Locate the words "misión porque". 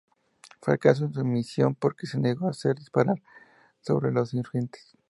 1.23-2.07